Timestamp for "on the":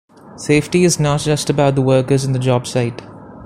2.25-2.39